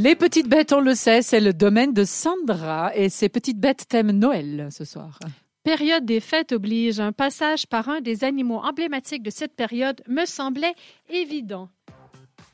Les 0.00 0.14
petites 0.14 0.48
bêtes, 0.48 0.72
on 0.72 0.78
le 0.78 0.94
sait, 0.94 1.22
c'est 1.22 1.40
le 1.40 1.52
domaine 1.52 1.92
de 1.92 2.04
Sandra 2.04 2.94
et 2.94 3.08
ces 3.08 3.28
petites 3.28 3.58
bêtes 3.58 3.88
thèment 3.88 4.12
Noël 4.12 4.68
ce 4.70 4.84
soir. 4.84 5.18
Période 5.64 6.04
des 6.04 6.20
fêtes 6.20 6.52
oblige, 6.52 7.00
un 7.00 7.10
passage 7.10 7.66
par 7.66 7.88
un 7.88 8.00
des 8.00 8.22
animaux 8.22 8.60
emblématiques 8.62 9.24
de 9.24 9.30
cette 9.30 9.56
période 9.56 10.00
me 10.06 10.24
semblait 10.24 10.76
évident. 11.08 11.68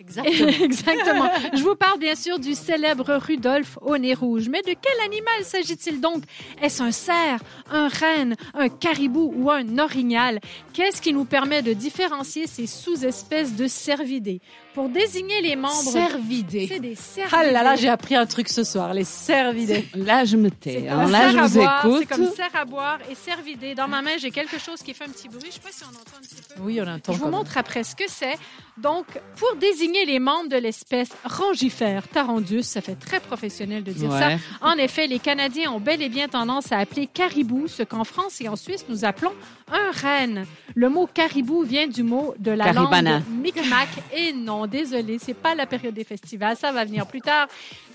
Exactement. 0.01 0.49
Exactement. 0.65 1.31
Je 1.55 1.63
vous 1.63 1.75
parle 1.77 1.99
bien 1.99 2.15
sûr 2.15 2.39
du 2.39 2.55
célèbre 2.55 3.15
Rudolphe 3.17 3.79
au 3.83 3.97
nez 3.97 4.15
rouge. 4.15 4.49
Mais 4.49 4.61
de 4.63 4.75
quel 4.81 5.01
animal 5.05 5.45
s'agit-il 5.45 6.01
donc? 6.01 6.23
Est-ce 6.61 6.83
un 6.83 6.91
cerf, 6.93 7.41
un 7.71 7.89
renne, 7.89 8.35
un 8.55 8.69
caribou 8.69 9.33
ou 9.37 9.51
un 9.51 9.79
orignal? 9.79 10.41
Qu'est-ce 10.73 11.01
qui 11.01 11.13
nous 11.13 11.25
permet 11.25 11.63
de 11.63 11.73
différencier 11.73 12.47
ces 12.47 12.67
sous-espèces 12.67 13.55
de 13.55 13.67
cervidés? 13.67 14.41
Pour 14.75 14.89
désigner 14.89 15.41
les 15.41 15.55
membres... 15.55 15.93
Cervidés. 15.93 16.67
C'est 16.69 16.81
des 16.81 16.97
cervidés. 16.97 17.37
Ah 17.39 17.45
là 17.53 17.63
là, 17.63 17.77
j'ai 17.77 17.89
appris 17.89 18.17
un 18.17 18.27
truc 18.27 18.49
ce 18.49 18.65
soir, 18.65 18.93
les 18.93 19.05
cervidés. 19.05 19.87
Là, 19.95 20.25
je 20.25 20.37
me 20.37 20.51
tais. 20.51 20.81
C'est 20.81 20.89
Alors 20.89 21.03
comme 21.05 21.13
là, 21.13 21.31
je 21.31 21.39
vous 21.39 21.59
boire, 21.61 21.83
C'est 21.83 21.89
écoute. 22.03 22.09
comme 22.09 22.35
cerf 22.35 22.51
à 22.55 22.65
boire 22.65 22.99
et 23.09 23.15
cervidé. 23.15 23.77
Dans 23.77 23.87
ma 23.87 24.03
main, 24.03 24.17
j'ai 24.19 24.33
quelque 24.33 24.59
chose 24.59 24.83
qui 24.83 24.93
fait 24.93 25.05
un 25.05 25.09
petit 25.11 25.29
bruit. 25.29 25.43
Je 25.47 25.53
sais 25.55 25.61
pas 25.61 25.69
si 25.71 25.85
on 25.85 25.91
entend 25.91 26.17
un 26.19 26.21
petit 26.23 26.35
peu. 26.35 26.61
Oui, 26.61 26.81
on 26.85 26.89
entend 26.89 27.13
Je 27.13 27.19
vous 27.19 27.25
même. 27.27 27.35
montre 27.35 27.57
après 27.57 27.85
ce 27.85 27.95
que 27.95 28.03
c'est. 28.09 28.35
Donc, 28.77 29.07
pour 29.37 29.55
désigner 29.55 29.84
les 29.93 30.19
membres 30.19 30.49
de 30.49 30.57
l'espèce 30.57 31.11
rangifère 31.25 32.09
tarandus, 32.09 32.63
ça 32.63 32.81
fait 32.81 32.95
très 32.95 33.21
professionnel 33.21 33.85
de 33.85 33.93
dire 33.93 34.11
ça. 34.11 34.31
En 34.61 34.77
effet, 34.77 35.07
les 35.07 35.19
Canadiens 35.19 35.73
ont 35.73 35.81
bel 35.81 36.03
et 36.03 36.09
bien 36.09 36.29
tendance 36.29 36.73
à 36.73 36.79
appeler 36.79 37.07
caribou 37.07 37.69
ce 37.69 37.83
qu'en 37.83 38.05
France 38.05 38.41
et 38.41 38.49
en 38.49 38.57
Suisse 38.57 38.87
nous 38.89 39.05
appelons 39.05 39.33
un 39.71 39.91
renne. 39.93 40.47
Le 40.75 40.89
mot 40.89 41.07
caribou 41.07 41.63
vient 41.63 41.87
du 41.87 42.03
mot 42.03 42.35
de 42.39 42.51
la 42.51 42.73
Caribana. 42.73 43.19
langue 43.19 43.23
micmac. 43.43 43.89
Et 44.17 44.33
non, 44.33 44.67
désolé, 44.67 45.19
c'est 45.19 45.35
pas 45.35 45.55
la 45.55 45.67
période 45.67 45.95
des 45.95 46.05
festivals, 46.05 46.57
ça 46.57 46.73
va 46.73 46.85
venir 46.85 47.07
plus 47.07 47.21
tard. 47.21 47.47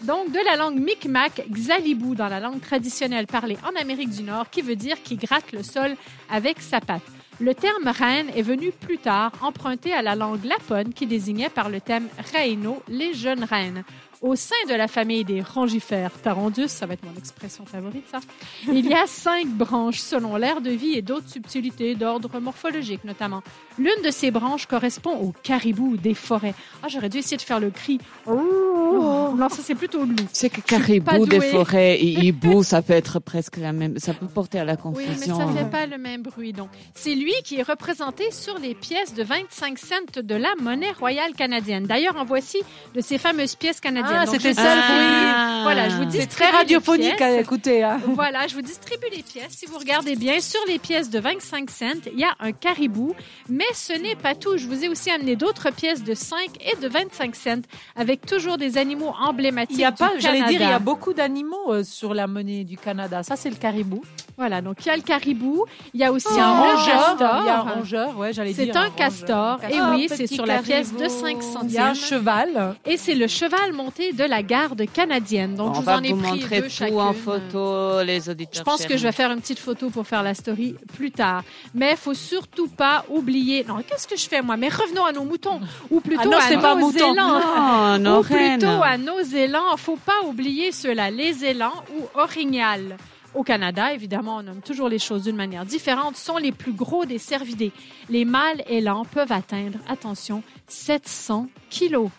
Donc, 0.02 0.32
de 0.32 0.40
la 0.46 0.56
langue 0.56 0.80
micmac, 0.80 1.44
xalibou 1.52 2.16
dans 2.16 2.28
la 2.28 2.40
langue 2.40 2.62
traditionnelle 2.62 3.28
parlée 3.28 3.58
en 3.64 3.80
Amérique 3.80 4.10
du 4.10 4.24
Nord, 4.24 4.50
qui 4.50 4.62
veut 4.62 4.76
dire 4.76 5.02
qui 5.04 5.18
gratte 5.18 5.52
le 5.52 5.64
sol 5.64 5.96
avec 6.30 6.62
sa 6.62 6.80
patte. 6.80 7.04
Le 7.42 7.56
terme 7.56 7.88
reine 7.88 8.30
est 8.36 8.42
venu 8.42 8.72
plus 8.72 8.98
tard, 8.98 9.32
emprunté 9.42 9.94
à 9.94 10.02
la 10.02 10.14
langue 10.14 10.44
lapone 10.44 10.92
qui 10.92 11.08
désignait 11.08 11.48
par 11.48 11.70
le 11.70 11.80
thème 11.80 12.10
reino 12.34 12.84
les 12.90 13.14
jeunes 13.14 13.46
reines. 13.46 13.86
Au 14.22 14.36
sein 14.36 14.56
de 14.68 14.74
la 14.74 14.90
famille 14.90 15.24
des 15.24 15.42
rangifères 15.42 16.12
tarandus, 16.22 16.68
ça 16.68 16.86
va 16.86 16.96
être 16.96 17.06
mon 17.06 17.16
expression 17.18 17.66
favorite, 17.66 18.04
ça, 18.12 18.20
il 18.68 18.86
y 18.86 18.94
a 18.94 19.06
cinq 19.08 19.48
branches 19.48 20.00
selon 20.00 20.36
l'ère 20.36 20.60
de 20.60 20.72
vie 20.72 20.96
et 20.96 21.02
d'autres 21.02 21.30
subtilités 21.30 21.96
d'ordre 21.96 22.38
morphologique 22.42 23.06
notamment. 23.06 23.42
L'une 23.78 24.02
de 24.04 24.12
ces 24.12 24.30
branches 24.30 24.66
correspond 24.66 25.16
au 25.16 25.34
caribou 25.42 25.96
des 25.96 26.14
forêts. 26.14 26.54
Ah, 26.84 26.88
j'aurais 26.90 27.08
dû 27.08 27.20
essayer 27.20 27.38
de 27.38 27.42
faire 27.42 27.62
le 27.62 27.70
cri. 27.70 28.00
Oh, 28.28 29.34
non, 29.38 29.48
ça 29.48 29.62
c'est 29.64 29.76
plutôt 29.76 30.00
le 30.04 30.08
loup. 30.12 30.28
C'est 30.34 30.50
que 30.50 30.60
caribou 30.60 31.26
des 31.26 31.40
forêts 31.40 31.96
et 31.96 32.08
hibou, 32.26 32.62
ça 32.64 32.82
peut 32.82 32.92
être 32.92 33.20
presque 33.20 33.56
la 33.56 33.72
même. 33.72 33.98
Ça 34.00 34.14
peut 34.14 34.28
porter 34.28 34.60
à 34.60 34.66
la 34.66 34.74
Oui, 34.84 35.06
mais 35.08 35.14
confusion. 35.14 35.38
ça 35.38 35.48
fait 35.54 35.70
pas 35.70 35.86
le 35.86 35.98
même 35.98 36.24
bruit. 36.24 36.52
Donc, 36.52 36.68
c'est 36.94 37.16
lui 37.16 37.34
qui 37.46 37.56
est 37.56 37.64
représenté 37.64 38.32
sur 38.32 38.60
les 38.60 38.76
pièces 38.76 39.14
de 39.14 39.24
25 39.24 39.78
cents 39.80 39.96
de 40.22 40.36
la 40.36 40.50
monnaie 40.62 40.92
royale 40.92 41.32
canadienne. 41.34 41.86
D'ailleurs, 41.86 42.18
en 42.18 42.26
voici 42.26 42.58
de 42.94 43.00
ces 43.00 43.18
fameuses 43.18 43.56
pièces 43.56 43.80
canadiennes. 43.80 44.09
Ah, 44.12 44.26
c'était 44.26 44.54
ça, 44.54 44.62
distribue- 44.76 45.00
oui. 45.00 45.49
Voilà, 45.64 45.90
je 45.90 45.96
vous 45.96 46.04
C'est 46.04 46.18
distribue 46.20 46.28
très 46.36 46.52
les 46.52 46.58
radiophonique 46.58 47.16
pièces. 47.18 47.22
à 47.38 47.40
écouter. 47.40 47.84
Hein. 47.84 48.00
Voilà, 48.08 48.48
je 48.48 48.56
vous 48.56 48.62
distribue 48.62 49.08
les 49.16 49.24
pièces. 49.24 49.52
Si 49.52 49.66
vous 49.66 49.78
regardez 49.78 50.16
bien, 50.16 50.40
sur 50.40 50.60
les 50.68 50.80
pièces 50.80 51.10
de 51.10 51.20
25 51.20 51.70
cents, 51.70 51.86
il 52.12 52.20
y 52.20 52.24
a 52.24 52.36
un 52.40 52.52
caribou. 52.52 53.16
Mais 53.50 53.66
ce 53.74 53.94
n'est 53.94 54.16
pas 54.16 54.36
tout. 54.36 54.58
Je 54.58 54.68
vous 54.68 54.84
ai 54.84 54.90
aussi 54.90 55.10
amené 55.12 55.36
d'autres 55.36 55.72
pièces 55.72 56.04
de 56.04 56.14
5 56.14 56.38
et 56.62 56.76
de 56.82 56.88
25 56.88 57.36
cents 57.36 57.62
avec 57.96 58.26
toujours 58.26 58.58
des 58.58 58.78
animaux 58.78 59.14
emblématiques 59.20 59.78
Il 59.78 59.82
y 59.82 59.86
a 59.86 59.92
pas, 59.92 60.12
j'allais 60.20 60.44
dire, 60.44 60.62
il 60.62 60.70
y 60.70 60.72
a 60.72 60.80
beaucoup 60.80 61.14
d'animaux 61.14 61.72
euh, 61.74 61.84
sur 61.84 62.14
la 62.14 62.28
monnaie 62.28 62.64
du 62.64 62.78
Canada. 62.78 63.24
Ça, 63.24 63.36
c'est 63.36 63.50
le 63.50 63.56
caribou. 63.56 64.02
Voilà, 64.38 64.62
donc 64.62 64.78
il 64.86 64.88
y 64.88 64.92
a 64.92 64.96
le 64.96 65.02
caribou. 65.02 65.66
Il 65.94 66.00
y 66.00 66.04
a 66.06 66.12
aussi 66.14 66.28
un 66.40 66.60
rongeur. 66.60 67.18
castor. 67.18 67.40
Il 67.42 67.46
y 67.48 67.50
a 67.50 67.58
un 67.60 67.62
rongeur, 67.62 68.18
ouais, 68.18 68.32
j'allais 68.34 68.54
dire. 68.54 68.72
C'est 68.74 68.78
un 68.80 68.90
castor. 68.90 69.60
Et 69.70 69.76
Ah, 69.78 69.92
oui, 69.96 70.08
c'est 70.10 70.28
sur 70.28 70.46
la 70.46 70.60
pièce 70.60 70.94
de 70.96 71.08
5 71.10 71.38
Il 71.64 71.72
y 71.72 71.78
a 71.78 71.88
un 71.88 71.94
centimes. 71.94 72.10
cheval. 72.10 72.76
Et 72.86 72.96
c'est 72.98 73.16
le 73.16 73.28
cheval 73.28 73.74
monté 73.74 74.14
de 74.14 74.24
la 74.24 74.42
garde 74.44 74.84
canadienne. 74.92 75.49
Donc, 75.56 75.74
je 75.76 75.80
On 75.80 75.82
vous 75.82 75.86
va 75.86 75.98
en 75.98 76.04
ai 76.04 76.12
vous 76.14 76.22
pris 76.22 76.32
montrer 76.32 76.58
deux 76.62 76.68
tout 76.68 76.74
chacune. 76.74 77.00
en 77.00 77.14
photo, 77.14 78.04
les 78.04 78.30
auditeurs. 78.30 78.54
Je 78.60 78.64
pense 78.64 78.86
que 78.86 78.98
je 78.98 79.04
vais 79.04 79.12
faire 79.12 79.32
une 79.32 79.42
petite 79.42 79.60
photo 79.60 79.90
pour 79.90 80.06
faire 80.08 80.24
la 80.24 80.34
story 80.34 80.76
plus 80.96 81.12
tard. 81.12 81.44
Mais 81.74 81.92
il 81.92 81.98
faut 81.98 82.14
surtout 82.14 82.68
pas 82.68 83.06
oublier. 83.10 83.64
Non, 83.68 83.78
qu'est-ce 83.88 84.08
que 84.08 84.18
je 84.18 84.28
fais 84.28 84.42
moi? 84.42 84.58
Mais 84.58 84.70
revenons 84.70 85.06
à 85.06 85.12
nos 85.12 85.24
moutons, 85.26 85.60
ou 85.90 86.00
plutôt 86.02 86.22
Ah 86.24 86.28
non, 86.28 86.38
à 86.38 86.56
nos 86.56 86.62
pas 86.62 86.76
mouton. 86.76 87.14
élans. 87.14 88.00
Non, 88.00 88.20
ou 88.20 88.24
plutôt 88.24 88.82
à 88.84 88.98
nos 88.98 89.20
élans. 89.22 89.76
Faut 89.78 89.98
pas 89.98 90.22
oublier 90.28 90.72
ceux-là, 90.72 91.12
les 91.12 91.46
élans 91.46 91.74
ou 91.98 92.20
orignales. 92.20 92.98
Au 93.36 93.44
Canada, 93.44 93.94
évidemment, 93.94 94.38
on 94.38 94.42
nomme 94.42 94.62
toujours 94.62 94.90
les 94.90 94.98
choses 94.98 95.24
d'une 95.26 95.36
manière 95.36 95.64
différente, 95.64 96.18
sont 96.18 96.38
les 96.38 96.52
plus 96.52 96.72
gros 96.74 97.06
des 97.06 97.20
cervidés. 97.20 97.72
Les 98.10 98.26
mâles 98.26 98.64
élans 98.68 99.06
peuvent 99.06 99.32
atteindre, 99.32 99.78
attention, 99.88 100.42
700 100.68 101.48
kilos. 101.70 102.10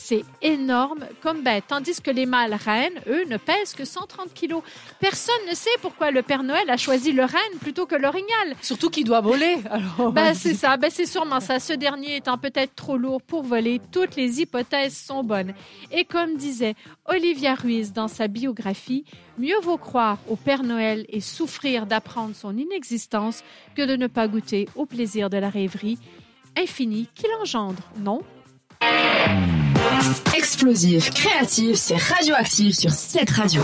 C'est 0.00 0.24
énorme 0.42 1.00
comme 1.22 1.42
bête. 1.42 1.64
Tandis 1.66 2.00
que 2.00 2.12
les 2.12 2.24
mâles 2.24 2.54
rennes, 2.54 3.00
eux, 3.08 3.24
ne 3.24 3.36
pèsent 3.36 3.74
que 3.74 3.84
130 3.84 4.32
kilos. 4.32 4.62
Personne 5.00 5.34
ne 5.50 5.56
sait 5.56 5.68
pourquoi 5.82 6.12
le 6.12 6.22
Père 6.22 6.44
Noël 6.44 6.70
a 6.70 6.76
choisi 6.76 7.10
le 7.10 7.24
renne 7.24 7.58
plutôt 7.60 7.84
que 7.84 7.96
l'orignal. 7.96 8.54
Surtout 8.62 8.90
qu'il 8.90 9.02
doit 9.02 9.20
voler. 9.20 9.58
Alors, 9.68 10.12
Ben, 10.12 10.34
c'est 10.34 10.54
ça. 10.54 10.76
Ben, 10.76 10.88
c'est 10.88 11.04
sûrement 11.04 11.40
ça. 11.40 11.58
Ce 11.58 11.72
dernier 11.72 12.14
étant 12.14 12.38
peut-être 12.38 12.76
trop 12.76 12.96
lourd 12.96 13.20
pour 13.20 13.42
voler, 13.42 13.80
toutes 13.90 14.14
les 14.14 14.40
hypothèses 14.40 14.96
sont 14.96 15.24
bonnes. 15.24 15.52
Et 15.90 16.04
comme 16.04 16.36
disait 16.36 16.76
Olivia 17.06 17.56
Ruiz 17.56 17.92
dans 17.92 18.08
sa 18.08 18.28
biographie, 18.28 19.04
mieux 19.36 19.58
vaut 19.62 19.78
croire 19.78 20.18
au 20.28 20.36
Père 20.36 20.62
Noël 20.62 21.06
et 21.08 21.20
souffrir 21.20 21.86
d'apprendre 21.86 22.36
son 22.36 22.56
inexistence 22.56 23.42
que 23.74 23.82
de 23.82 23.96
ne 23.96 24.06
pas 24.06 24.28
goûter 24.28 24.68
au 24.76 24.86
plaisir 24.86 25.28
de 25.28 25.38
la 25.38 25.50
rêverie 25.50 25.98
infinie 26.56 27.08
qu'il 27.16 27.30
engendre, 27.42 27.82
non? 27.98 28.22
Explosif, 30.36 31.10
créatif, 31.10 31.76
c'est 31.76 31.96
radioactif 31.96 32.74
sur 32.76 32.90
cette 32.90 33.30
radio. 33.30 33.62